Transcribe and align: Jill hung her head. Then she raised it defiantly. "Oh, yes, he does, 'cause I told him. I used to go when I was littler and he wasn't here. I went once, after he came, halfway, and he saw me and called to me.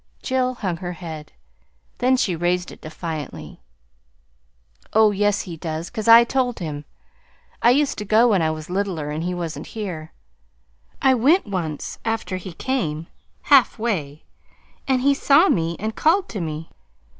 Jill 0.23 0.55
hung 0.55 0.77
her 0.77 0.93
head. 0.93 1.31
Then 1.99 2.17
she 2.17 2.35
raised 2.35 2.71
it 2.71 2.81
defiantly. 2.81 3.61
"Oh, 4.93 5.11
yes, 5.11 5.41
he 5.41 5.55
does, 5.55 5.91
'cause 5.91 6.07
I 6.07 6.23
told 6.23 6.57
him. 6.57 6.85
I 7.61 7.69
used 7.69 7.99
to 7.99 8.03
go 8.05 8.29
when 8.29 8.41
I 8.41 8.49
was 8.49 8.67
littler 8.67 9.11
and 9.11 9.23
he 9.23 9.35
wasn't 9.35 9.67
here. 9.77 10.11
I 11.03 11.13
went 11.13 11.45
once, 11.45 11.99
after 12.03 12.37
he 12.37 12.53
came, 12.53 13.05
halfway, 13.43 14.23
and 14.87 15.01
he 15.01 15.13
saw 15.13 15.49
me 15.49 15.75
and 15.79 15.95
called 15.95 16.27
to 16.29 16.41
me. 16.41 16.71